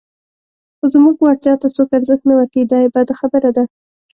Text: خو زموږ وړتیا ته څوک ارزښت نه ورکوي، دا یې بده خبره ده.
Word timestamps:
خو 0.77 0.85
زموږ 0.93 1.15
وړتیا 1.19 1.53
ته 1.61 1.67
څوک 1.75 1.89
ارزښت 1.97 2.23
نه 2.29 2.33
ورکوي، 2.39 2.63
دا 2.71 2.77
یې 2.83 2.89
بده 2.95 3.13
خبره 3.19 3.49
ده. 3.57 3.63